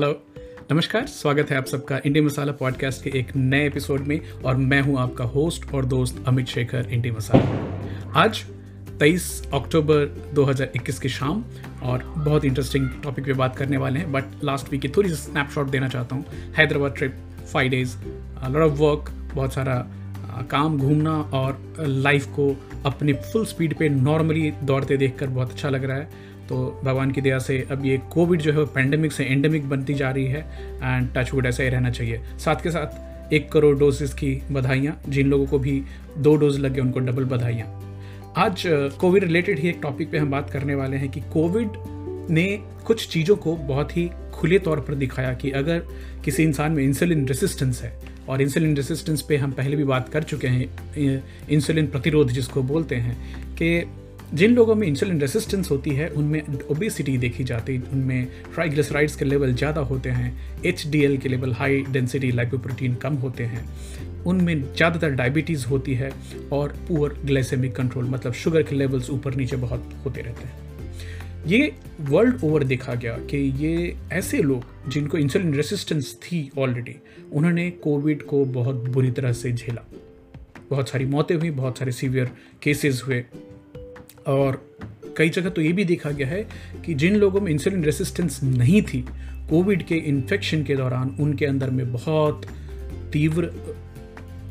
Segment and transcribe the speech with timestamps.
[0.00, 0.22] Hello,
[0.72, 4.80] नमस्कार, स्वागत है आप सबका इंडी मसाला पॉडकास्ट के एक नए एपिसोड में और मैं
[4.80, 8.44] हूँ आपका होस्ट और दोस्त अमित शेखर इंडी मसाला। आज
[9.00, 11.44] 23 अक्टूबर 2021 की शाम
[11.82, 15.14] और बहुत इंटरेस्टिंग टॉपिक पे बात करने वाले हैं बट लास्ट वीक की थोड़ी सी
[15.14, 16.24] स्नैपशॉट देना चाहता हूँ।
[16.56, 17.14] Hyderabad trip
[17.52, 17.96] five days
[18.48, 19.86] lot of work बहुत सारा
[20.50, 25.84] काम घूमना और लाइफ को अपने फुल स्पीड पे नॉर्मली दौड़ते देखकर बहुत अच्छा लग
[25.84, 29.68] रहा है। तो भगवान की दया से अब ये कोविड जो है पैंडमिक से एंडेमिक
[29.68, 30.40] बनती जा रही है
[30.82, 35.00] एंड टच वुड ऐसा ही रहना चाहिए। साथ के साथ एक करोड़ डोजेस की बधाइयाँ,
[35.08, 35.82] जिन लोगों को भी
[36.18, 37.68] दो डोज लगे उनको डबल बधाइयाँ।
[38.36, 38.62] आज
[39.00, 41.78] कोविड रिलेटेड ही एक टॉपिक पे हम बात करने वाले हैं कि कोविड
[42.30, 42.46] ने
[42.86, 45.82] कुछ चीज़ों को बहुत ही खुले तौर पर दिखाया कि अगर
[46.24, 47.92] किसी इंसान में इंसुलिन रेसिस्टेंस है,
[48.28, 52.96] और इंसुलिन रेसिस्टेंस पे हम पहले भी बात कर चुके हैं इंसुलिन प्रतिरोध जिसको बोलते
[52.96, 53.16] हैं,
[53.54, 53.80] कि
[54.34, 59.24] जिन लोगों में इंसुलिन रेसिस्टेंस होती है, उनमें ओबेसिटी देखी जाती है उनमें ट्राइग्लिसराइड्स के
[59.24, 63.68] लेवल ज़्यादा होते हैं एचडीएल के लेवल हाई डेंसिटी लाइपोप्रोटीन कम होते हैं,
[64.26, 66.12] उनमें ज़्यादातर डायबिटीज़ होती है
[66.52, 70.68] और पुअर ग्लाइसेमिक कंट्रोल मतलब शुगर के लेवल्स ऊपर नीचे बहुत होते रहते हैं।
[71.46, 76.96] ये वर्ल्ड ओवर देखा गया कि ये ऐसे लोग जिनको इंसुलिन रेसिस्टेंस थी ऑलरेडी
[77.32, 79.84] उन्होंने कोविड को बहुत बुरी तरह से झेला।
[80.70, 82.30] बहुत सारी मौतें हुई, बहुत सारे सीवियर
[82.62, 83.24] केसेस हुए।
[84.26, 84.76] और
[85.16, 86.46] कई जगह तो ये भी देखा गया है
[86.86, 89.04] कि जिन लोगों में इंसुलिन रेसिस्टेंस नहीं थी
[89.50, 92.46] कोविड के इन्फेक्शन के दौरान उनके अंदर में बहुत
[93.12, 93.50] तीव्र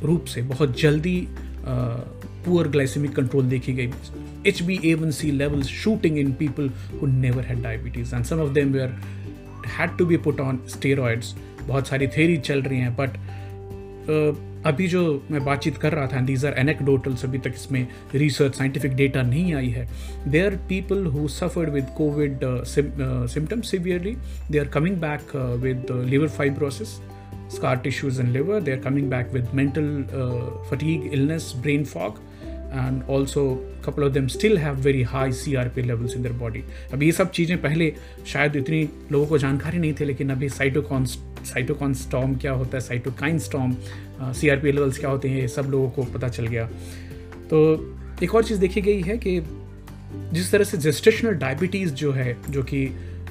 [0.03, 1.27] रूप से, बहुत जल्दी
[1.67, 3.91] पुअर ग्लाइसेमिक कंट्रोल देखी गई।
[4.47, 6.69] H B A one C level shooting in people
[7.01, 8.89] who never had diabetes and some of them were
[9.67, 11.35] had to be put on steroids
[11.67, 13.09] बहुत सारी थेरी चल रही हैं बट
[14.65, 18.95] अभी जो मैं बातचीत कर रहा था दीज आर एनेकडोटल्स अभी तक इसमें रिसर्च साइंटिफिक
[18.95, 19.87] डेटा नहीं आई है।
[20.27, 22.39] They are people who suffered with Covid
[23.33, 24.15] symptoms severely
[24.51, 26.99] they are coming back with liver fibrosis
[27.49, 28.59] scar tissues and liver.
[28.61, 32.19] They're coming back with mental uh, fatigue illness brain fog
[32.71, 36.61] and also couple of them still have very high CRP levels in their body.
[36.93, 37.93] अब ये सब चीज़ें पहले
[38.27, 41.05] शायद इतनी लोगों को जानकारी नहीं थी लेकिन अभी साइटोकॉन
[41.45, 43.75] साइटोकॉन स्टॉम क्या होता है cytokine storm
[44.21, 46.65] C R P levels क्या होते हैं सब लोगों को पता चल गया।
[47.49, 47.59] तो
[48.23, 49.41] एक और चीज़ देखी गई है कि
[50.33, 52.85] जिस तरह से जेस्टेशनल डायबिटीज़ जो है, जो कि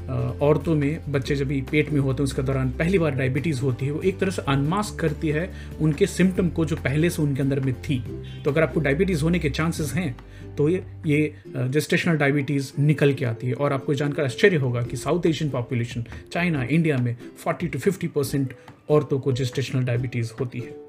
[0.09, 3.87] औरतों में बच्चे जब भी पेट में होते हैं, उसके दौरान पहली बार डायबिटीज़ होती
[3.87, 7.43] है, वो एक तरह से अनमास्क करती है उनके सिम्टम को जो पहले से उनके
[7.43, 7.99] अंदर में थी।
[8.45, 10.17] तो अगर आपको डायबिटीज़ होने के चांसेस हैं
[10.57, 14.97] तो ये ये जेस्टेशनल डायबिटीज़ निकल के आती है। और आपको जानकर आश्चर्य होगा कि
[14.97, 18.55] South Asian population China India में 40 टू 50 परसेंट
[18.91, 20.88] औरतों को जेस्टेशनल डायबिटीज़ होती है।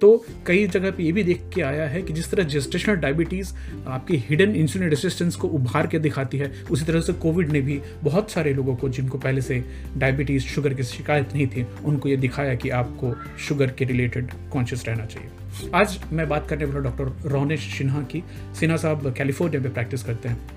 [0.00, 3.52] तो कई जगह पे ये भी देख के आया है कि जिस तरह जेस्टेशनल डायबिटीज़
[3.86, 7.80] आपकी हिडन इंसुलिन रेसिस्टेंस को उभार के दिखाती है, उसी तरह से कोविड ने भी
[8.04, 9.64] बहुत सारे लोगों को जिनको पहले से
[9.96, 14.86] डायबिटीज़ शुगर की शिकायत नहीं थी, उनको ये दिखाया कि आपको शुगर के रिलेटेड कॉन्शियस
[14.88, 15.30] रहना चाहिए।
[15.74, 18.22] आज मैं बात करने वाला डॉक्टर रोनेश सिन्हा की।
[18.60, 20.50] सिन्हा साहब कैलिफ़ोर्निया में प्रैक्टिस करते हैं।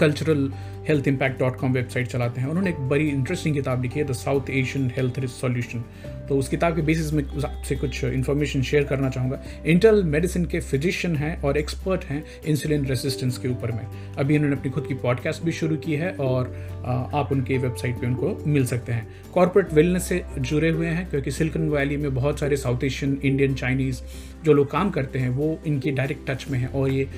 [0.00, 0.52] Cultural
[0.88, 4.12] health impact dot com website चलाते हैं। उन्होंने एक बड़ी इंटरेस्टिंग किताब लिखी है the
[4.12, 5.84] South Asian health risk solution
[6.28, 10.60] तो उस किताब के बेसिस में आपसे कुछ इन्फॉर्मेशन शेयर करना चाहूँगा। इंटरल मेडिसिन के
[10.60, 14.94] फिजिशियन हैं और एक्सपर्ट हैं इंसुलिन रेसिस्टेंस के ऊपर में। अभी इन्होंने अपनी खुद की
[14.94, 16.52] पॉडकास्ट भी शुरू की है और
[17.14, 21.30] आप उनके वेबसाइट पर उनको मिल सकते हैं। कॉरपोरेट वेलनेस से जुड़े हुए हैं क्योंकि
[21.30, 24.02] सिल्कन वैली में बहुत सारे साउथ एशियन इंडियन चाइनीज़
[24.44, 27.08] जो लोग काम करते हैं वो इनके डायरेक्ट टच में हैं और ये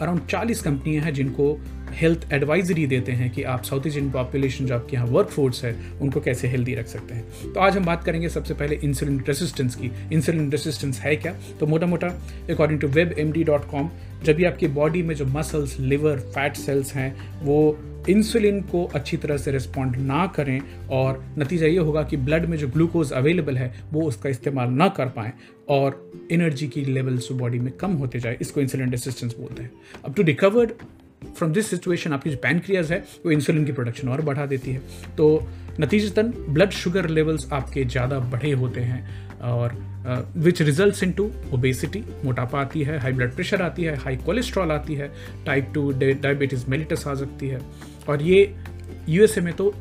[0.00, 4.74] अराउंड चालीस कंपनियाँ हैं जिनको हेल्थ एडवाइजरी देते हैं कि आप साउथ एशियन पॉपुलेशन जो
[4.74, 8.04] आपके यहाँ वर्क फोर्स है, उनको कैसे हेल्दी रख सकते हैं। तो आज हम बात
[8.04, 11.34] करेंगे सबसे पहले इंसुलिन रेसिस्टेंस की। इंसुलिन रेसिस्टेंस है क्या?
[11.60, 12.06] तो मोटा मोटा
[12.50, 13.90] according to web M D dot com
[14.24, 17.78] जब भी आपकी बॉडी में जो मसल्स लिवर फैट सेल्स हैं, वो
[18.08, 22.56] इंसुलिन को अच्छी तरह से रिस्पॉन्ड ना करें और नतीजा ये होगा कि ब्लड में
[22.58, 25.32] जो ग्लूकोज अवेलेबल है, वो उसका इस्तेमाल ना कर पाएँ
[25.68, 29.70] और एनर्जी की लेवल्स बॉडी में कम होते जाए, इसको इंसुलिन रेसिस्टेंस बोलते हैं।
[30.04, 30.72] अब to recovered
[31.36, 34.82] from this situation आपकी जो पैनक्रियाज है, वो इंसुलिन की प्रोडक्शन और बढ़ा देती है।
[35.16, 35.46] तो
[35.80, 39.74] नतीजतन ब्लड शुगर लेवल्स आपके ज़्यादा बढ़े होते हैं और
[40.36, 44.70] which result in to obesity मोटापा आती है हाई ब्लड प्रेशर आती है हाई कोलेस्ट्रॉल
[44.72, 45.10] आती है
[45.46, 47.60] टाइप टू डायबिटीज़ मेलिटस आ सकती है।
[48.08, 48.54] और ये
[49.08, 49.74] यूएसए में तो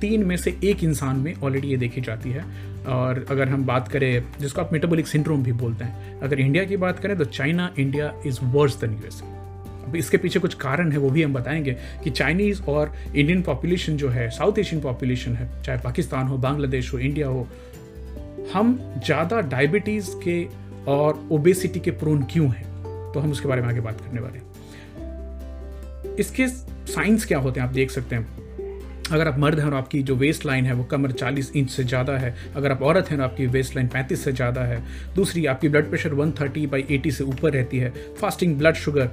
[0.00, 2.44] तीन में से एक इंसान में ऑलरेडी ये देखी जाती है।
[2.86, 6.76] और अगर हम बात करें, जिसको आप मेटाबॉलिक सिंड्रोम भी बोलते हैं, अगर इंडिया की
[6.76, 9.34] बात करें तो China India is worse than USA
[9.86, 13.96] अब इसके पीछे कुछ कारण है, वो भी हम बताएँगे कि चाइनीज़ और इंडियन पॉपुलेशन
[13.96, 17.46] जो है साउथ एशियन पॉपुलेशन है, चाहे पाकिस्तान हो बांग्लादेश हो इंडिया हो,
[18.52, 20.46] हम ज़्यादा डायबिटीज़ के
[20.88, 22.64] और ओबेसिटी के प्रोन क्यों हैं?
[23.12, 24.44] तो हम उसके बारे में आगे बात करने वाले हैं।
[26.16, 26.46] इसके
[26.86, 28.44] साइंस क्या होते हैं, आप देख सकते हैं।
[29.12, 31.84] अगर आप मर्द हैं और आपकी जो वेस्ट लाइन है, वो कमर 40 इंच से
[31.84, 34.82] ज़्यादा है। अगर आप औरत हैं और आपकी वेस्ट लाइन 35 से ज़्यादा है।
[35.14, 39.10] दूसरी, आपकी blood pressure 130 thirty by eighty से ऊपर रहती है। Fasting blood sugar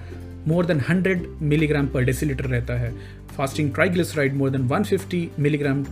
[0.48, 2.94] more than 100 milligram per decilitre रहता है।
[3.38, 5.84] Fasting triglyceride more than 150 milligram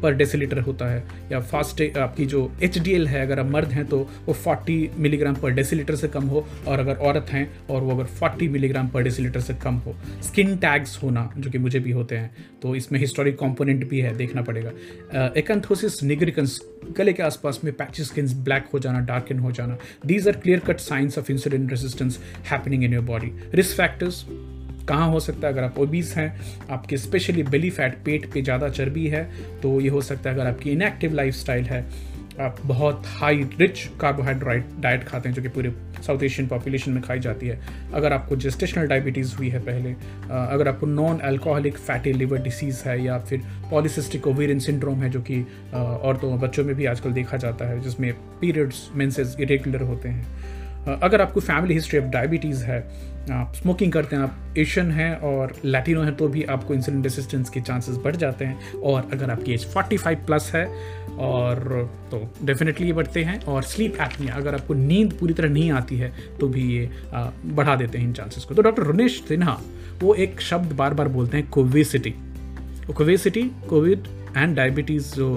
[0.00, 1.02] per decilitre होता है,
[1.32, 5.50] या फास्ट आपकी जो एचडीएल है, अगर आप मर्द हैं तो वो 40 मिलीग्राम पर
[5.50, 9.40] डेसीलीटर से कम हो, और अगर औरत हैं, और वो अगर 40 मिलीग्राम पर डेसीलीटर
[9.40, 13.36] से कम हो। स्किन टैग्स होना, जो कि मुझे भी होते हैं तो इसमें हिस्टोरिक
[13.38, 14.72] कॉम्पोनेंट भी है, देखना पड़ेगा।
[15.36, 16.60] एकेंथोसिस निग्रिकन्स
[16.98, 20.60] गले के आसपास में पैच स्किन ब्लैक हो जाना डार्कन हो जाना these are clear
[20.66, 22.18] cut science of insulin resistance
[22.50, 24.24] happening in your body risk factors
[24.88, 25.52] कहाँ हो सकता है?
[25.52, 26.32] अगर आप ओबीस हैं,
[26.70, 29.24] आपके स्पेशली बेली फैट पेट पे ज़्यादा चर्बी है
[29.62, 31.84] तो ये हो सकता है अगर आपकी इनएक्टिव लाइफ है,
[32.40, 37.02] आप बहुत हाई रिच कार्बोहाइड्रेट डाइट खाते हैं, जो कि पूरे साउथ एशियन पॉपुलेशन में
[37.02, 37.58] खाई जाती है।
[37.94, 39.92] अगर आपको जेस्टेशनल डायबिटीज़ हुई है पहले
[40.32, 45.20] अगर आपको non alcoholic fatty liver disease है, या फिर पॉलिसिस्टिक ओवेरियन सिंड्रोम है, जो
[45.20, 45.40] कि
[45.74, 51.20] औरतों बच्चों में भी आजकल देखा जाता है, जिसमें पीरियड्स मेंसेस इरेगुलर होते हैं। अगर
[51.20, 52.80] आपको फैमिली हिस्ट्री ऑफ़ डायबिटीज़ है
[53.30, 57.50] आप स्मोकिंग करते हैं, आप एशियन हैं और लैटिनो हैं तो भी आपको इंसुलिन रेसिस्टेंस
[57.50, 60.66] के चांसेस बढ़ जाते हैं। और अगर आपकी एज 45 प्लस है,
[61.18, 65.70] और तो डेफिनेटली ये बढ़ते हैं। और स्लीप एपनिया अगर आपको नींद पूरी तरह नहीं
[65.72, 66.90] आती है तो भी ये
[67.46, 69.58] बढ़ा देते हैं इन चांसेस को। तो डॉक्टर रुनेश सिन्हा
[70.00, 72.14] वो एक शब्द बार बार बोलते हैं covesity
[72.88, 75.34] covesity Covid and diabetes जो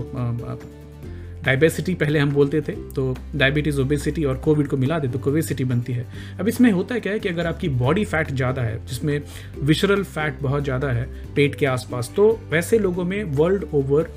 [1.44, 5.64] डायबेसिटी पहले हम बोलते थे तो डायबिटीज़, ओबेसिटी और कोविड को मिला दे तो कोवेसिटी
[5.66, 6.06] बनती है।
[6.40, 9.22] अब इसमें होता है क्या है कि अगर आपकी बॉडी फैट ज़्यादा है, जिसमें
[9.62, 14.12] विशरल फैट बहुत ज़्यादा है, पेट के आसपास तो वैसे लोगों में वर्ल्ड ओवर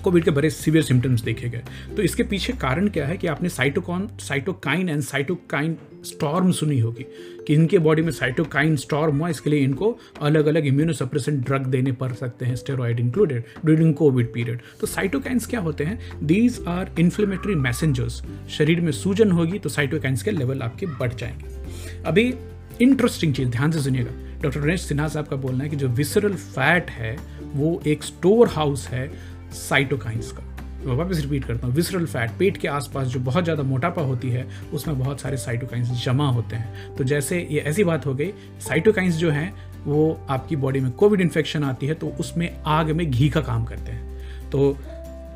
[0.00, 1.62] कोविड के बड़े सीवियर सिम्टम्स देखे गए।
[1.96, 7.04] तो इसके पीछे कारण क्या है कि आपने cytokine cytokine and cytokine storm सुनी होगी
[7.46, 11.92] कि इनके बॉडी में साइटोकाइन स्टॉर्म हुआ, इसके लिए इनको अलग अलग इम्यूनोसप्रेसेंट ड्रग देने
[11.92, 15.98] पड़ सकते हैं steroid included during Covid period तो साइटोकाइंस क्या होते हैं?
[16.22, 22.02] दीज आर इन्फ्लेमेटरी मैसेंजर्स शरीर में सूजन होगी तो साइटोकाइंस के लेवल आपके बढ़ जाएँगे।
[22.02, 22.34] अभी
[22.82, 24.10] इंटरेस्टिंग चीज़, ध्यान से सुनिएगा।
[24.42, 27.16] डॉक्टर रमेश सिन्हा साहब का बोलना है कि जो विसरल फैट है,
[27.54, 29.10] वो एक स्टोर हाउस है
[29.52, 30.42] साइटोकाइंस का।
[30.80, 34.28] मैं वापस रिपीट करता हूँ विसरल फैट पेट के आसपास जो बहुत ज़्यादा मोटापा होती
[34.28, 38.32] है, उसमें बहुत सारे साइटोकाइंस जमा होते हैं। तो जैसे ये ऐसी बात हो गई
[38.60, 39.52] साइटोकाइंस जो हैं,
[39.84, 43.64] वो आपकी बॉडी में कोविड इन्फेक्शन आती है तो उसमें आग में घी का काम
[43.64, 44.76] करते हैं। तो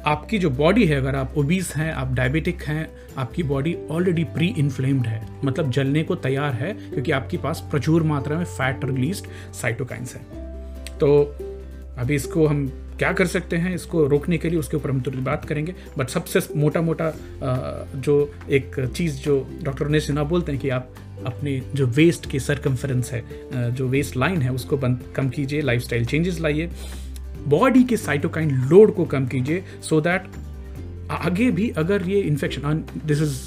[0.07, 2.89] आपकी जो बॉडी है, अगर आप ओबीस हैं, आप डायबिटिक हैं,
[3.19, 8.03] आपकी बॉडी ऑलरेडी प्री इन्फ्लेम्ड है। मतलब जलने को तैयार है, क्योंकि आपके पास प्रचुर
[8.03, 9.23] मात्रा में फैट रिलीज़
[9.53, 10.23] साइटोकाइंस है।
[10.99, 11.37] तो
[11.99, 12.67] अभी इसको हम
[12.99, 16.09] क्या कर सकते हैं, इसको रोकने के लिए उसके ऊपर हम तुरंत बात करेंगे। बट
[16.09, 17.13] सबसे मोटा मोटा
[17.97, 20.95] जो एक चीज़ जो डॉक्टर ने सिन्हा बोलते हैं कि आप
[21.27, 25.83] अपने जो वेस्ट की सरकमफरेंस है जो वेस्ट लाइन है, उसको बंद, कम कीजिए लाइफ
[25.83, 26.71] स्टाइल चेंजेस लाइए।
[27.49, 30.31] बॉडी के साइटोकाइन लोड को कम कीजिए सो दैट
[31.11, 33.39] आगे भी अगर ये infection this is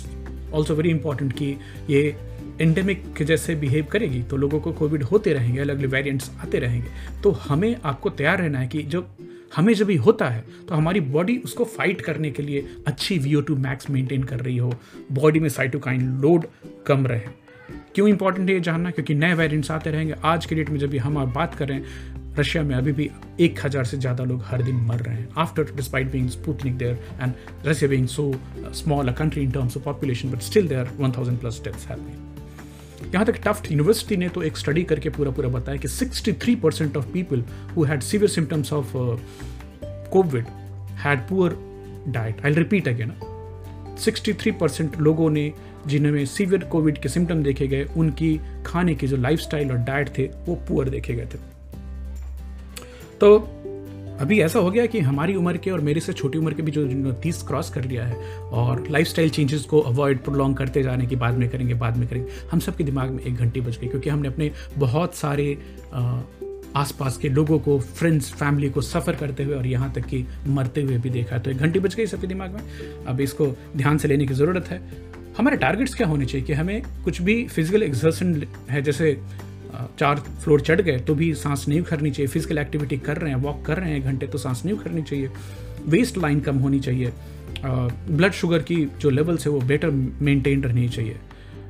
[0.54, 1.56] also very important कि
[1.90, 2.16] ये
[2.62, 6.60] एंडेमिक के जैसे बिहेव करेगी तो लोगों को कोविड होते रहेंगे अलग अलग वेरिएंट्स आते
[6.60, 9.02] रहेंगे। तो हमें आपको तैयार रहना है कि जो
[9.56, 13.36] हमें जब ये होता है तो हमारी बॉडी उसको फाइट करने के लिए अच्छी V
[13.36, 14.74] O two max maintain कर रही हो।
[15.12, 16.46] बॉडी में साइटोकाइन लोड
[16.88, 17.22] कम रहे।
[17.96, 18.92] क्यों इंपॉर्टेंट है ये जानना?
[18.92, 21.82] क्योंकि नए वेरिएंट्स आते रहेंगे। आज के डेट में जब भी हम आप बात करें
[22.40, 25.76] रशिया में अभी भी एक हज़ार से ज़्यादा लोग हर दिन मर रहे हैं। After
[25.76, 27.34] despite being Sputnik there and
[27.66, 28.32] Russia being so
[28.76, 32.00] small a country in terms of population but still there one thousand plus deaths have
[33.06, 36.98] यहाँ तक टफ्ट यूनिवर्सिटी ने तो एक स्टडी करके पूरा पूरा बताया कि 63 percent
[36.98, 37.44] of people
[37.78, 38.92] who had severe symptoms of
[40.12, 40.46] COVID
[41.06, 41.56] had poor
[42.08, 43.14] diet I repeat again
[44.06, 45.54] 63 percent लोगों ने
[45.88, 50.24] जिनमें सीवियर कोविड के सिम्टम देखे गए, उनकी खाने के जो लाइफस्टाइल और डाइट थे,
[50.24, 51.38] वो पुअर देखे गए थे।
[53.22, 53.57] तो
[54.20, 56.72] अभी ऐसा हो गया कि हमारी उम्र के और मेरे से छोटी उम्र के भी
[56.72, 58.16] जो तीस क्रॉस कर लिया है
[58.60, 62.08] और लाइफ स्टाइल चेंजेस को अवॉइड प्रोलॉन्ग करते जाने की, बाद में करेंगे, बाद में
[62.08, 65.58] करेंगे, हम सबके दिमाग में एक घंटी बज गई क्योंकि हमने अपने बहुत सारे
[66.76, 70.82] आसपास के लोगों को फ्रेंड्स फैमिली को सफ़र करते हुए और यहाँ तक कि मरते
[70.82, 73.48] हुए भी देखा तो एक घंटी बज गई सबके दिमाग में। अब इसको
[73.78, 74.82] ध्यान से लेने की ज़रूरत है।
[75.38, 79.20] हमारे टारगेट्स क्या होने चाहिए कि हमें कुछ भी फ़िज़िकल एक्सर्सन है, जैसे
[80.00, 83.40] चार फ्लोर चढ़ गए तो भी सांस नहीं उखरनी चाहिए। फ़िज़िकल एक्टिविटी कर रहे हैं
[83.40, 85.30] वॉक कर रहे हैं घंटे तो सांस नहीं उखरनी चाहिए।
[85.88, 87.12] वेस्ट लाइन कम होनी चाहिए।
[87.62, 91.16] ब्लड शुगर की जो लेवल्स है वो बेटर मेंटेन रहनी चाहिए।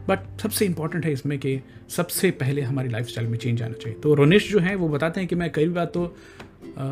[0.09, 1.59] बट सबसे इंपॉर्टेंट है इसमें कि
[1.89, 5.29] सबसे पहले हमारी लाइफ में चेंज आना चाहिए। तो रोनेश जो हैं वो बताते हैं
[5.29, 6.05] कि मैं कई बार तो
[6.77, 6.83] आ,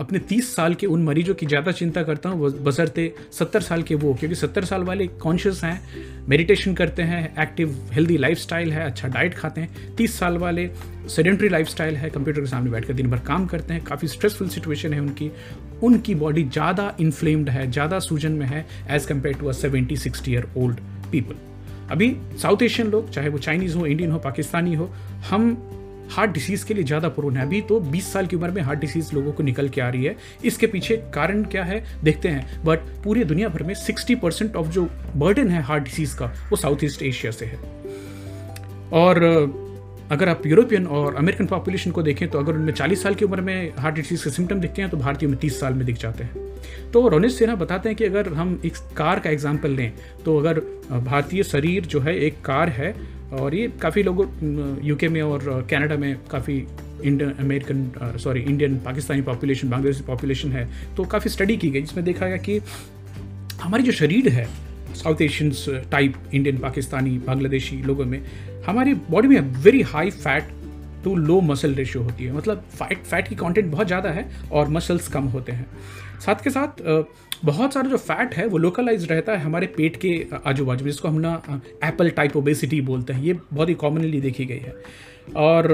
[0.00, 3.94] अपने तीस साल के उन मरीजों की ज़्यादा चिंता करता हूँ बसरते सत्तर साल के
[3.94, 9.08] वो क्योंकि सत्तर साल वाले कॉन्शियस हैं मेडिटेशन करते हैं एक्टिव हेल्दी लाइफ है अच्छा
[9.08, 10.68] डाइट खाते हैं। तीस साल वाले
[11.08, 14.48] सेडेंट्री लाइफ है कंप्यूटर के सामने बैठ कर दिन भर काम करते हैं। काफ़ी स्ट्रेसफुल
[14.48, 15.30] सिचुएशन है उनकी।
[15.82, 20.32] उनकी बॉडी ज़्यादा इन्फ्लेम्ड है, ज़्यादा सूजन में है as compare to a seventy sixty
[20.32, 20.80] year old
[21.12, 21.34] people
[21.90, 24.90] अभी साउथ एशियन लोग, चाहे वो चाइनीज़ हो इंडियन हो पाकिस्तानी हो,
[25.30, 25.50] हम
[26.10, 28.80] हार्ट डिसीज़ के लिए ज़्यादा प्रोन है। अभी तो 20 साल की उम्र में हार्ट
[28.80, 32.64] डिसीज़ लोगों को निकल के आ रही है। इसके पीछे कारण क्या है, देखते हैं।
[32.64, 36.56] बट पूरी दुनिया भर में 60 परसेंट ऑफ़ जो बर्डन है हार्ट डिसीज़ का, वो
[36.56, 37.58] साउथ ईस्ट एशिया से है।
[38.94, 39.22] और
[40.10, 43.40] अगर आप यूरोपियन और अमेरिकन पॉपुलेशन को देखें तो अगर उनमें 40 साल की उम्र
[43.40, 46.24] में हार्ट डिसीज़ के सिम्टम दिखते हैं तो भारतीयों में 30 साल में दिख जाते
[46.24, 49.92] हैं। तो रोनित सिन्हा बताते हैं कि अगर हम एक कार का एग्ज़ाम्पल लें
[50.24, 50.60] तो अगर
[51.00, 52.94] भारतीय शरीर जो है, एक कार है
[53.32, 54.26] और ये काफ़ी लोगों
[54.84, 56.56] यूके में और कनाडा में काफ़ी
[57.04, 62.04] Indian American sorry Indian Pakistani population Bangladeshi population है। तो काफ़ी स्टडी की गई, जिसमें
[62.04, 62.60] देखा गया कि
[63.60, 64.48] हमारी जो शरीर है
[64.94, 68.22] South Asians type Indian Pakistani Bangladeshi लोगों में,
[68.66, 70.56] हमारी बॉडी में very high fat
[71.04, 74.68] to low muscle ratio होती है। मतलब फैट फैट की कंटेंट बहुत ज़्यादा है और
[74.68, 75.66] मसल्स कम होते हैं।
[76.20, 76.82] साथ के साथ
[77.44, 80.10] बहुत सारा जो फैट है, वो लोकलाइज रहता है हमारे पेट के
[80.46, 84.44] आजू बाजू जिसको हम ना एप्पल टाइप ओबेसिटी बोलते हैं। ये बहुत ही कॉमनली देखी
[84.44, 84.74] गई है।
[85.36, 85.66] और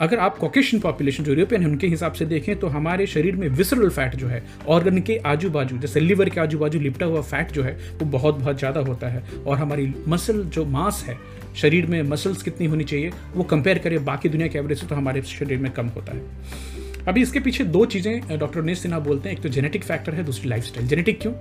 [0.00, 3.48] अगर आप कॉकेशन पॉपुलेशन जो यूरोपियन है, उनके हिसाब से देखें तो हमारे शरीर में
[3.50, 7.20] विसरल फैट जो है ऑर्गन के आजू बाजू जैसे लिवर के आजू बाजू लिपटा हुआ
[7.22, 11.18] फैट जो है, वो बहुत बहुत ज़्यादा होता है। और हमारी मसल जो मांस है,
[11.56, 14.94] शरीर में मसल्स कितनी होनी चाहिए, वो कंपेयर करें, बाकी दुनिया के एवरेज से तो
[14.94, 16.77] हमारे शरीर में कम होता है।
[17.08, 20.24] अभी इसके पीछे दो चीज़ें डॉक्टर उन्नीस सिन्हा बोलते हैं। एक तो जेनेटिक फैक्टर है,
[20.24, 21.32] दूसरी लाइफ जेनेटिक क्यों?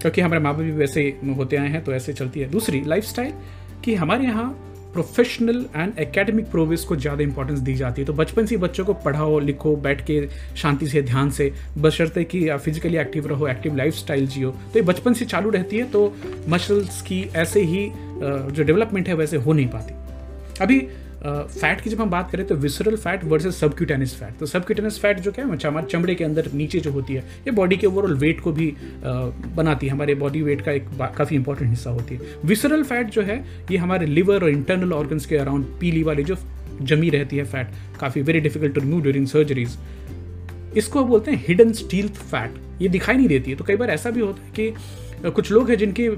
[0.00, 1.02] क्योंकि हमारे माँ बाप भी वैसे
[1.36, 3.14] होते आए हैं तो ऐसे चलती है। दूसरी लाइफ
[3.84, 4.50] कि हमारे यहाँ
[4.92, 8.94] प्रोफेशनल एंड एकेडमिक प्रोग्रेस को ज़्यादा इंपॉर्टेंस दी जाती है। तो बचपन से बच्चों को
[8.94, 10.26] पढ़ाओ, लिखो, बैठ के
[10.56, 14.82] शांति से, ध्यान से बशर्ते कि फिजिकली एक्टिव रहो एक्टिव लाइफ स्टाइल जियो। तो ये
[14.82, 16.12] बचपन से चालू रहती है तो
[16.48, 17.88] मसल्स की ऐसे ही
[18.22, 19.94] जो डेवलपमेंट है, वैसे हो नहीं पाती।
[20.60, 20.80] अभी
[21.22, 25.18] फैट की जब हम बात करें तो visceral fat versus subcutaneous fat तो सबक्यूटेनिस फैट
[25.20, 28.14] जो क्या है हमारे चमड़े के अंदर नीचे जो होती है, ये बॉडी के ओवरऑल
[28.18, 28.72] वेट को भी
[29.04, 33.22] बनाती है। हमारे बॉडी वेट का एक काफ़ी इंपॉर्टेंट हिस्सा होती है। विसरल फैट जो
[33.22, 36.36] है, ये हमारे लिवर और इंटरनल ऑर्गन्स के अराउंड पीली वाली जो
[36.82, 39.78] जमी रहती है फैट काफ़ी very difficult to remove during surgeries
[40.76, 44.10] इसको बोलते हैं हिडन स्टील फैट ये दिखाई नहीं देती है। तो कई बार ऐसा
[44.10, 44.68] भी होता है कि
[45.26, 46.08] कुछ लोग हैं जिनके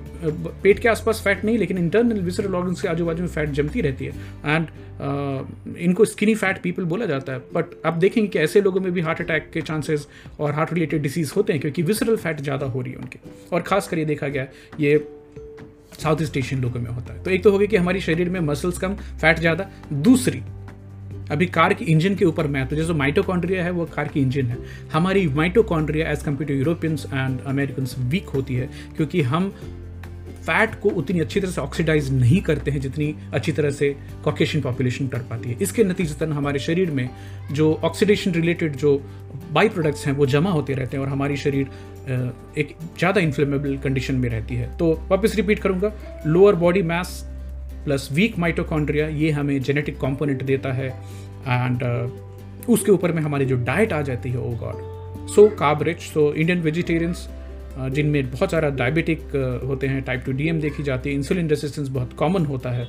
[0.62, 3.80] पेट के आसपास फैट नहीं, लेकिन इंटरनल विसरल ऑर्गन्स के आजू बाजू में फैट जमती
[3.80, 4.12] रहती है।
[4.46, 8.90] एंड इनको स्किनी फैट पीपल बोला जाता है। बट आप देखेंगे कि ऐसे लोगों में
[8.92, 10.06] भी हार्ट अटैक के चांसेस
[10.40, 13.18] और हार्ट रिलेटेड डिसीज होते हैं, क्योंकि विसरल फैट ज़्यादा हो रही है उनके।
[13.52, 14.46] और खासकर ये देखा गया,
[14.80, 15.06] ये
[15.98, 18.28] साउथ ईस्ट एशियन लोगों में होता है। तो एक तो हो गया कि हमारी शरीर
[18.28, 20.42] में मसल्स कम फैट ज़्यादा। दूसरी
[21.32, 24.46] अभी कार की इंजन के ऊपर मैं तो जैसे माइटोकॉन्ड्रिया है, वो कार की इंजन
[24.46, 24.58] है।
[24.92, 29.52] हमारी mitochondria as compare to Europeans and American weak होती है, क्योंकि हम
[30.42, 34.60] फैट को उतनी अच्छी तरह से ऑक्सीडाइज नहीं करते हैं, जितनी अच्छी तरह से कॉकेशन
[34.60, 37.08] पॉपुलेशन कर पाती है। इसके नतीजतन हमारे शरीर में
[37.52, 38.96] जो ऑक्सीडेशन रिलेटेड जो
[39.52, 41.68] बाई प्रोडक्ट्स हैं, वो जमा होते रहते हैं और हमारी शरीर
[42.58, 45.92] एक ज़्यादा इन्फ्लेमेबल कंडीशन में रहती है। तो वापस रिपीट करूँगा
[46.26, 47.20] lower body mass
[47.84, 53.44] plus weak mitochondria ये हमें जेनेटिक कॉम्पोनेंट देता है। एंड uh, उसके ऊपर में हमारी
[53.44, 57.28] जो डाइट आ जाती है ओ God so carb rich so Indian vegetarians
[57.78, 61.88] जिनमें बहुत सारा डायबिटिक uh, होते हैं टाइप टू डीएम देखी जाती है इंसुलिन रेसिस्टेंस
[61.88, 62.88] बहुत कॉमन होता है।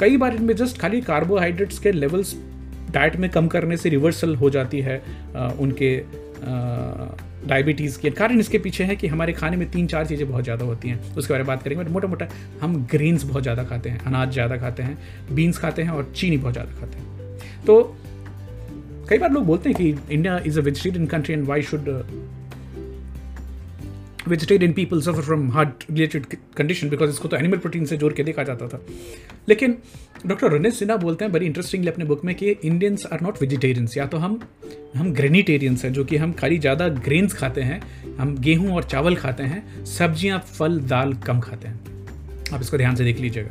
[0.00, 2.34] कई बार इनमें जस्ट खाली कार्बोहाइड्रेट्स के लेवल्स
[2.90, 5.96] डाइट में कम करने से रिवर्सल हो जाती है uh, उनके
[7.44, 10.64] डायबिटीज़ के कारण इसके पीछे है कि हमारे खाने में तीन चार चीज़ें बहुत ज़्यादा
[10.64, 12.28] होती हैं। उसके बारे में बात करेंगे मोटा मोटा
[12.60, 14.98] हम ग्रेन्स बहुत ज़्यादा खाते हैं, अनाज ज़्यादा खाते हैं
[15.32, 17.82] बीन्स खाते हैं और चीनी बहुत ज़्यादा खाते हैं। तो
[19.08, 21.88] कई बार लोग बोलते हैं कि India is a vegetarian country and why should
[24.28, 26.26] vegetarian people suffer from heart related
[26.56, 28.80] condition because इसको तो एनिमल प्रोटीन से जोड़ के देखा जाता था।
[29.48, 29.76] लेकिन
[30.26, 33.96] डॉक्टर रनेश सिन्हा बोलते हैं बड़ी इंटरेस्टिंगली अपने बुक में कि इंडियंस आर नॉट वेजिटेरियंस
[33.96, 34.40] या तो हम
[34.96, 37.80] हम ग्रेनिटेरियंस हैं, जो कि हम खाली ज़्यादा ग्रेन्स खाते हैं,
[38.18, 41.80] हम गेहूँ और चावल खाते हैं, सब्ज़ियाँ, फल, दाल कम खाते हैं।
[42.52, 43.50] आप इसको ध्यान से देख लीजिएगा।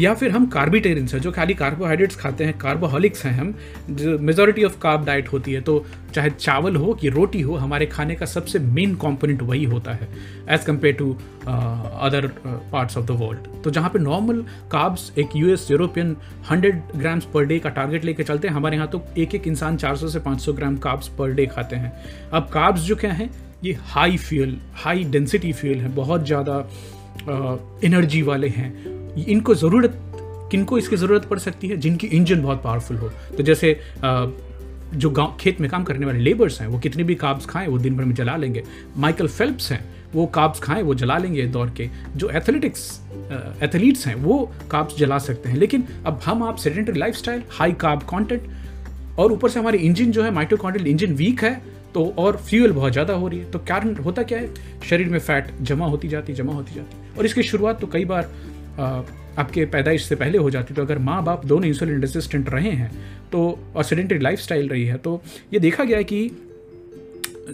[0.00, 3.54] या फिर हम कार्बिटेरियंस हैं जो खाली कार्बोहाइड्रेट्स खाते हैं कार्बोहॉलिक्स हैं हम
[4.20, 8.14] मेजोरिटी ऑफ़ कार्ब डाइट होती है तो चाहे चावल हो कि रोटी हो हमारे खाने
[8.14, 10.08] का सबसे मेन कंपोनेंट वही होता है
[10.50, 11.12] as compare to
[11.46, 16.16] other parts of the world तो जहाँ पे नॉर्मल कार्ब्स एक US European
[16.52, 19.76] 100 grams per day का टारगेट लेके चलते हैं हमारे यहाँ तो एक एक इंसान
[19.76, 21.92] 400 से 500 ग्राम काब्स पर डे खाते हैं।
[22.32, 23.30] अब काब्स जो क्या हैं
[23.64, 26.70] ये high fuel high density fuel है बहुत ज़्यादा
[27.84, 29.98] एनर्जी uh, वाले हैं इनको ज़रूरत,
[30.50, 31.76] किनको इसकी ज़रूरत पड़ सकती है?
[31.76, 33.78] जिनकी इंजन बहुत पावरफुल हो। तो जैसे
[34.94, 37.78] जो गाँव, खेत में काम करने वाले लेबर्स हैं, वो कितने भी काब्स खाएँ, वो
[37.78, 38.62] दिन भर में जला लेंगे।
[38.96, 43.00] माइकल फेल्प्स हैं, वो काब्स खाएँ, वो जला लेंगे दौड़ के। जो एथलेटिक्स
[43.62, 48.02] एथलीट्स हैं, वो काब्स जला सकते हैं। लेकिन अब हम, आप sedentary life high carb
[48.02, 48.48] content
[49.18, 51.54] और ऊपर से हमारे इंजन जो है माइटोकॉन्ड्रियल इंजन वीक है
[51.94, 54.48] तो और फ्यूल बहुत ज़्यादा हो रही है। तो कारण होता क्या है?
[54.88, 58.30] शरीर में फैट जमा होती जाती, जमा होती जाती। और इसकी शुरुआत तो कई बार
[58.78, 62.90] आपके पैदाइश से पहले हो जाती तो अगर माँ बाप दोनों इंसुलिन रेजिस्टेंट रहे हैं
[63.32, 64.38] तो और सेडेंटरी लाइफ
[64.68, 66.30] रही है तो ये देखा गया है कि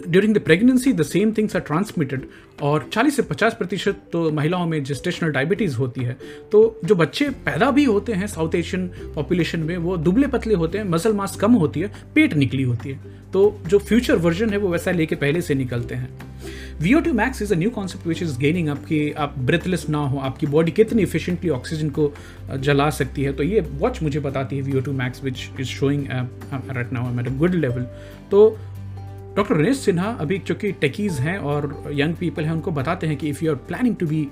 [0.07, 2.27] during the pregnancy the same things are transmitted
[2.61, 6.17] और 40 से 50 प्रतिशत तो महिलाओं में जेस्टेशनल डायबिटीज़ होती है।
[6.51, 10.77] तो जो बच्चे पैदा भी होते हैं साउथ एशियन पॉपुलेशन में, वो दुबले पतले होते
[10.77, 14.57] हैं मसल मास कम होती है, पेट निकली होती है। तो जो फ्यूचर वर्जन है,
[14.57, 16.09] वो वैसा लेके पहले से निकलते हैं।
[16.81, 19.97] V O two max is a new concept which is gaining आपकी आप ब्रेथलेस ना
[19.97, 22.11] हो, आपकी बॉडी कितनी इफिशियंटली ऑक्सीजन को
[22.59, 25.67] जला सकती है। तो ये वॉच मुझे बताती है V O two max which is
[25.67, 26.07] showing
[27.39, 27.87] good level
[28.31, 28.57] तो
[29.35, 33.29] डॉक्टर रनेश सिन्हा अभी चूँकि टेकीज हैं और यंग पीपल हैं उनको बताते हैं कि
[33.29, 34.27] if you are planning to be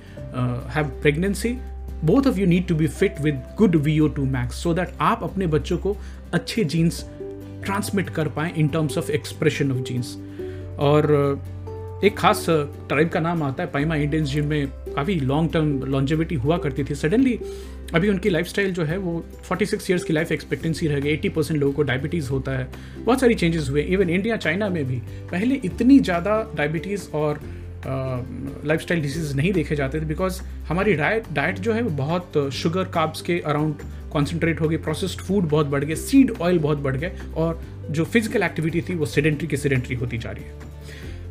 [0.75, 1.57] have pregnancy
[2.05, 4.89] both of you need to be fit with good V O two max so that
[5.01, 5.95] आप अपने बच्चों को
[6.33, 7.03] अच्छे जीन्स
[7.65, 10.15] ट्रांसमिट कर पाएँ in terms of expression of genes
[10.79, 11.58] और uh,
[12.05, 16.57] एक खास ट्राइब का नाम आता है पाइमा इंडियंस जिनमें काफ़ी लॉन्ग टर्म लॉन्जेविटी हुआ
[16.57, 17.39] करती थी। सडनली
[17.95, 21.59] अभी उनकी लाइफ जो है, वो 46 ईयर्स की लाइफ एक्सपेक्टेंसी रह गई। 80 परसेंट
[21.59, 22.67] लोगों को डायबिटीज़ होता है।
[22.99, 24.97] बहुत सारी चेंजेस हुए। इवन इंडिया चाइना में भी
[25.31, 27.39] पहले इतनी ज़्यादा डायबिटीज़ और
[28.65, 32.49] लाइफ स्टाइल डिज़ीज़ नहीं देखे जाते थे बिकॉज़ हमारी डाइट डाइट जो है, वो बहुत
[32.53, 36.77] शुगर काब्स के अराउंड कॉन्सेंट्रेट हो गई। प्रोसेस्ड फ़ूड बहुत बढ़ गए। सीड ऑयल बहुत
[36.77, 40.68] बढ़ गए। और जो फ़िज़िकल एक्टिविटी थी, वो सेडेंट्री की सेडेंट्री होती जा रही है।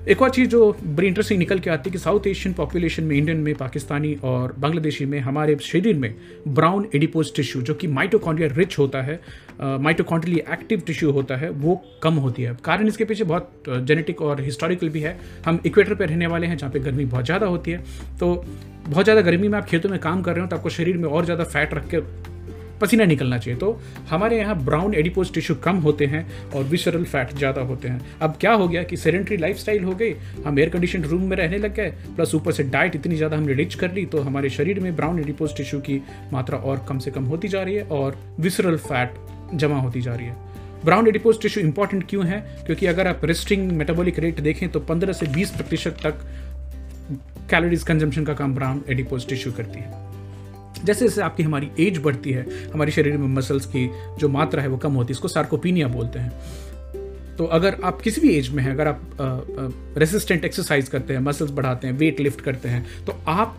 [0.09, 3.17] एक और चीज़ जो बड़ी इंटरेस्टिंग निकल के आती है कि साउथ एशियन पॉपुलेशन में
[3.17, 6.15] इंडियन में पाकिस्तानी और बांग्लादेशी में, हमारे शरीर में
[6.49, 9.21] ब्राउन एडिपोज टिश्यू जो कि माइटोकॉन्ड्रिया रिच होता है
[9.61, 14.41] माइटोकॉन्ड्रियली एक्टिव टिश्यू होता है, वो कम होती है। कारण इसके पीछे बहुत जेनेटिक और
[14.41, 17.71] हिस्टोरिकल भी है। हम इक्वेटर पर रहने वाले हैं, जहाँ पर गर्मी बहुत ज़्यादा होती
[17.71, 17.85] है।
[18.21, 18.35] तो
[18.89, 21.09] बहुत ज़्यादा गर्मी में आप खेतों में काम कर रहे हो तो आपको शरीर में
[21.09, 22.01] और ज़्यादा फैट रख के
[22.81, 27.33] पसीना निकलना चाहिए। तो हमारे यहाँ ब्राउन एडिपोज टिश्यू कम होते हैं और विसरल फैट
[27.37, 30.13] ज़्यादा होते हैं। अब क्या हो गया कि सेरेंट्री लाइफ हो गई,
[30.45, 33.55] हम एयर कंडीशन रूम में रहने लग गए प्लस ऊपर से डाइट इतनी ज़्यादा हमने
[33.55, 36.01] रिच कर ली तो हमारे शरीर में ब्राउन एडिपोज टिश्यू की
[36.33, 39.15] मात्रा और कम से कम होती जा रही है और विसरल फैट
[39.55, 40.37] जमा होती जा रही है।
[40.85, 42.41] ब्राउन एडिपोज टिश्यू इंपॉर्टेंट क्यों है?
[42.67, 46.21] क्योंकि अगर आप रेस्टिंग मेटाबॉलिक रेट देखें तो 15 से 20 प्रतिशत तक
[47.51, 50.08] कैलोरीज कंजम्पशन का काम ब्राउन एडिपोज टिश्यू करती है।
[50.85, 53.89] जैसे जैसे आपकी हमारी एज बढ़ती है, हमारे शरीर में मसल्स की
[54.19, 56.33] जो मात्रा है वो कम होती है, इसको सार्कोपीनिया बोलते हैं।
[57.37, 61.51] तो अगर आप किसी भी एज में हैं, अगर आप रेसिस्टेंट एक्सरसाइज करते हैं मसल्स
[61.51, 63.57] बढ़ाते हैं वेट लिफ्ट करते हैं तो आप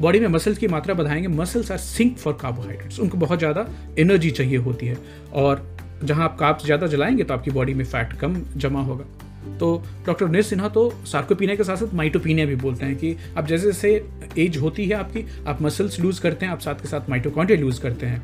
[0.00, 3.66] बॉडी में मसल्स की मात्रा बढ़ाएँगे muscles are sink for carbohydrates उनको बहुत ज़्यादा
[3.98, 4.96] एनर्जी चाहिए होती है।
[5.34, 5.66] और
[6.04, 9.04] जहाँ आप काप्स ज़्यादा जलाएँगे तो आपकी बॉडी में फैट कम जमा होगा।
[9.60, 13.46] तो डॉक्टर उनेश सिन्हा तो सार्कोपीनिया के साथ साथ माइटोपीनिया भी बोलते हैं कि आप
[13.46, 13.90] जैसे जैसे
[14.38, 17.80] एज होती है आपकी, आप मसल्स लूज़ करते हैं, आप साथ के साथ माइटोकॉन्ड्रिया लूज़
[17.82, 18.20] करते हैं।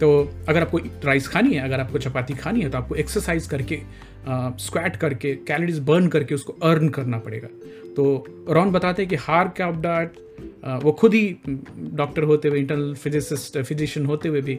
[0.00, 0.08] तो
[0.48, 3.80] अगर आपको राइस खानी है, अगर आपको चपाती खानी है तो आपको एक्सरसाइज करके
[4.60, 7.48] स्क्वाट करके कैलोरीज बर्न करके उसको अर्न करना पड़ेगा।
[7.96, 10.18] तो रॉन बताते हैं कि हार कैप डाइट
[10.82, 14.58] वो खुद ही डॉक्टर होते हुए इंटरनल फिजिसिस्ट फिजिशियन होते हुए भी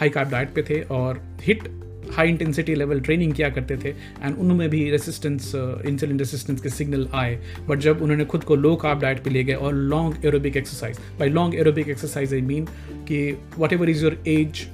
[0.00, 1.68] हाई कार्ब डाइट पे थे और hit
[2.12, 5.52] high intensity level training किया करते थे एंड उनमें भी रेसिस्टेंस
[5.86, 9.44] इंसुलिन रेसिस्टेंस के सिग्नल आए। बट जब उन्होंने खुद को लो कार्ब डाइट पे ले
[9.44, 12.64] गए और long aerobic exercise by long aerobic exercise I mean
[13.08, 13.38] कि
[13.72, 14.66] whatever is your age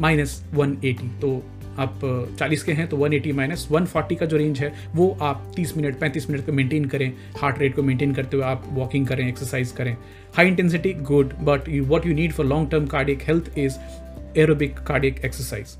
[0.00, 1.42] minus one eighty तो
[1.78, 2.00] आप
[2.38, 5.76] 40 uh, के हैं तो 180 माइनस 140 का जो रेंज है वो आप 30
[5.76, 9.26] मिनट 35 मिनट को मेंटेन करें। हार्ट रेट को मेंटेन करते हुए आप वॉकिंग करें
[9.28, 9.96] एक्सरसाइज करें।
[10.36, 13.78] High intensity good but what you need for long term cardiac health is
[14.36, 15.76] aerobic cardiac exercise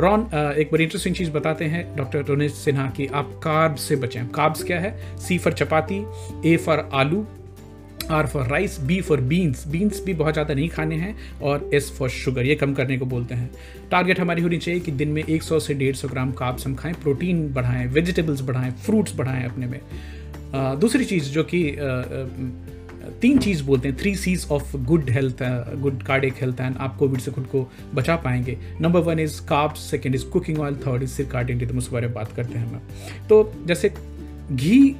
[0.00, 0.20] Ron
[0.58, 4.62] एक बड़ी इंटरेस्टिंग चीज़ बताते हैं डॉक्टर रोनेश सिन्हा की आप कार्ब से बचें। कार्ब्स
[4.64, 5.16] क्या है?
[5.18, 6.04] C for chapati
[6.46, 7.26] A for aloo
[8.10, 11.90] R for rice B for beans beans भी बहुत ज़्यादा नहीं खाने हैं और एस
[11.98, 13.50] फॉर शुगर ये कम करने को बोलते हैं।
[13.90, 17.48] टारगेट हमारी होनी चाहिए कि दिन में 100 से 150 ग्राम कार्ब्स हम खाएँ प्रोटीन
[17.52, 19.80] बढ़ाएँ वेजिटेबल्स बढ़ाएँ फ्रूट्स बढ़ाएँ अपने में।
[20.52, 22.81] Uh, दूसरी चीज़ जो कि uh,
[23.20, 25.42] तीन चीज़ बोलते हैं three Cs of good health
[25.80, 29.74] good cardiac health and आप कोविड से खुद को बचा पाएँगे। Number one is carb
[29.74, 33.26] second is cooking oil third is circadian rhythm उसके बारे में बात करते हैं हम।
[33.28, 33.94] तो जैसे
[34.52, 34.96] घी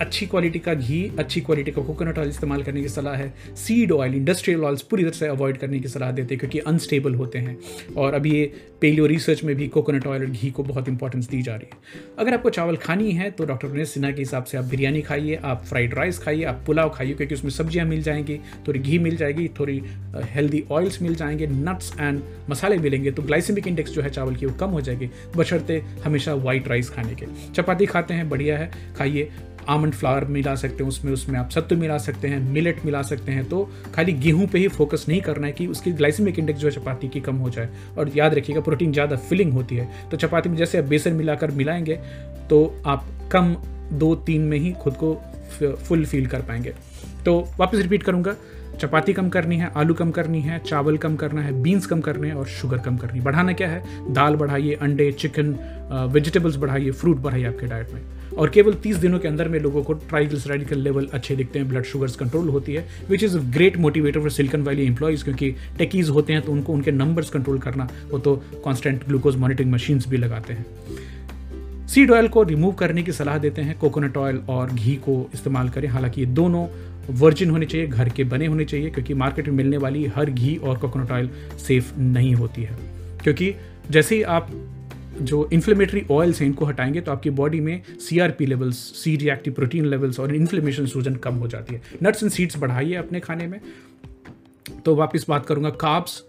[0.00, 3.92] अच्छी क्वालिटी का घी, अच्छी क्वालिटी का कोकोनट ऑयल इस्तेमाल करने की सलाह है। सीड
[3.92, 7.38] ऑयल इंडस्ट्रियल ऑयल्स पूरी तरह से अवॉइड करने की सलाह देते हैं क्योंकि अनस्टेबल होते
[7.38, 7.56] हैं।
[7.96, 8.44] और अभी ये
[8.80, 12.02] पेलियो रिसर्च में भी कोकोनट ऑयल और घी को बहुत इंपॉर्टेंस दी जा रही है।
[12.18, 15.34] अगर आपको चावल खानी है तो डॉक्टर गणेश सिन्हा के हिसाब से आप बिरयानी खाइए,
[15.34, 19.16] आप फ्राइड राइस खाइए, आप पुलाव खाइए, क्योंकि उसमें सब्ज़ियाँ मिल जाएँगी, थोड़ी घी मिल
[19.16, 19.82] जाएगी, थोड़ी
[20.26, 24.46] हेल्दी ऑयल्स मिल जाएँगे नट्स एंड मसाले मिलेंगे तो ग्लाइसेमिक इंडेक्स जो है चावल की
[24.46, 28.70] वो कम हो जाएगी, बशर्ते हमेशा वाइट राइस खाने के। चपाती खाते हैं, बढ़िया है,
[28.96, 29.30] खाइए।
[29.68, 33.32] आमंड फ्लावर मिला सकते हैं, उसमें उसमें आप सत्तू मिला सकते हैं मिलेट मिला सकते
[33.32, 36.68] हैं तो खाली गेहूँ पे ही फोकस नहीं करना है कि उसकी ग्लाइसिमिक इंडेक्स जो
[36.68, 40.16] है चपाती की कम हो जाए। और याद रखिएगा प्रोटीन ज़्यादा फिलिंग होती है तो
[40.16, 42.00] चपाती में जैसे आप बेसन मिलाकर मिलाएँगे
[42.50, 43.54] तो आप कम
[43.92, 45.14] दो तीन में ही खुद को
[45.78, 46.72] फुल फील कर पाएँगे।
[47.24, 48.34] तो वापस रिपीट करूँगा,
[48.80, 52.28] चपाती कम करनी है, आलू कम करनी है, चावल कम करना है बीन्स कम करने
[52.28, 53.82] हैं और शुगर कम करनी है। बढ़ाना क्या है?
[54.10, 55.54] दाल बढ़ाइए, अंडे चिकन
[56.12, 58.02] वेजिटेबल्स बढ़ाइए फ्रूट बढ़ाइए आपके डाइट में।
[58.36, 61.84] और केवल 30 दिनों के अंदर में लोगों को ट्राइग्लिसराइड लेवल अच्छे दिखते हैं ब्लड
[61.84, 66.32] शुगर्स कंट्रोल होती है which is great motivator for Silicon Valley employees क्योंकि टेकीज होते
[66.32, 70.52] हैं तो उनको उनके नंबर्स कंट्रोल करना, वो तो कॉन्स्टेंट ग्लूकोज मॉनिटरिंग मशीन्स भी लगाते
[70.52, 70.66] हैं।
[71.86, 75.68] सीड ऑयल को रिमूव करने की सलाह देते हैं कोकोनट ऑयल और घी को इस्तेमाल
[75.68, 76.66] करें। हालाँकि ये दोनों
[77.10, 80.56] वर्जिन होने चाहिए, घर के बने होने चाहिए, क्योंकि मार्केट में मिलने वाली हर घी
[80.56, 81.30] और कोकोनट ऑयल
[81.66, 82.78] सेफ़ नहीं होती है।
[83.22, 83.54] क्योंकि
[83.90, 84.50] जैसे ही आप
[85.22, 89.86] जो इन्फ्लेमेटरी ऑयल्स हैं, इनको हटाएँगे तो आपकी बॉडी में CRP levels C reactive protein
[89.86, 93.60] levels और इन्फ्लेमेशन सूजन कम हो जाती है। नट्स एंड सीड्स बढ़ाइए अपने खाने में।
[94.84, 96.22] तो वापस बात करूँगा काब्स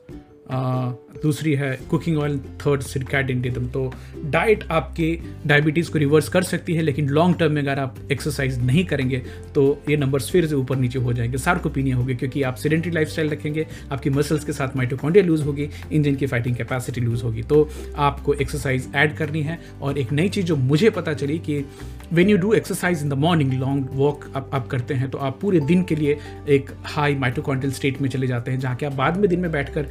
[1.24, 3.94] दूसरी है cooking oil third circadian rhythm तो
[4.26, 8.60] डाइट आपके डायबिटीज़ को रिवर्स कर सकती है लेकिन लॉन्ग टर्म में अगर आप एक्सरसाइज
[8.66, 9.18] नहीं करेंगे
[9.56, 13.16] तो ये नंबर्स फिर से ऊपर नीचे हो जाएँगे। सार्कोपीनिया होगी क्योंकि आप सीडेंट्री लाइफ
[13.20, 17.70] रखेंगे आपकी मसल्स के साथ माइटोकॉन्डिया लूज होगी इंजन की फाइटिंग कैपेसिटी लूज होगी। तो
[17.96, 21.66] आपको एक्सरसाइज ऐड करनी है और एक नई चीज़ जो मुझे पता चली कि
[22.14, 25.40] when you do exercise in the morning long walk आप, आप करते हैं तो आप
[25.42, 26.18] पूरे दिन के लिए
[26.50, 29.52] एक हाई माइटोकॉन्ड्रियल स्टेट में चले जाते हैं जहाँ कि आप बाद में दिन में
[29.52, 29.88] बैठकर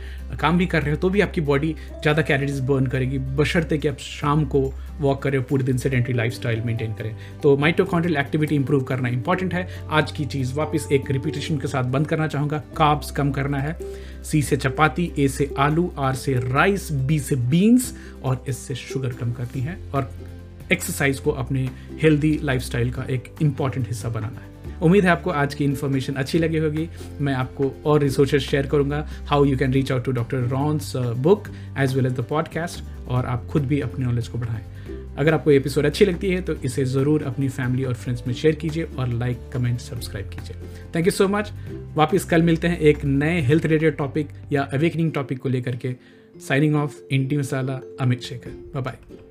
[0.48, 3.88] काम भी कर रहे हो तो भी आपकी बॉडी ज़्यादा कैलोरीज बर्न करेगी। बशर्ते कि
[3.88, 4.60] आप शाम को
[5.00, 9.54] वॉक करें, पूरे दिन सेडेंट्री लाइफ स्टाइल मेंटेन करें। तो माइटोकॉन्ड्रियल एक्टिविटी इंप्रूव करना इंपॉर्टेंट
[9.54, 13.58] है। आज की चीज़ वापस एक रिपीटेशन के साथ बंद करना चाहूँगा। काब्स कम करना
[13.58, 13.76] है।
[14.24, 18.74] सी से चपाती ए से आलू आर से राइस बी से बीन्स और एस से
[18.76, 20.10] शुगर कम करनी है। और
[20.72, 21.68] एक्सरसाइज को अपने
[22.02, 26.38] हेल्दी लाइफस्टाइल का एक इंपॉर्टेंट हिस्सा बनाना है। उम्मीद है आपको आज की इन्फॉर्मेशन अच्छी
[26.38, 26.88] लगी होगी।
[27.20, 31.48] मैं आपको और रिसोर्सेज शेयर करूँगा how you can reach out to doctor Ron's book
[31.78, 34.64] as well as the podcast और आप खुद भी अपनी नॉलेज को बढ़ाएँ।
[35.18, 38.54] अगर आपको एपिसोड अच्छी लगती है तो इसे ज़रूर अपनी फैमिली और फ्रेंड्स में शेयर
[38.54, 40.56] कीजिए और लाइक कमेंट सब्सक्राइब कीजिए।
[40.94, 41.52] थैंक यू सो मच
[41.96, 45.94] वापस कल मिलते हैं एक नए हेल्थ रिलेटेड टॉपिक या अवेकनिंग टॉपिक को लेकर के।
[46.40, 49.27] Signing off Indie Masala Amit Shekhar bye bye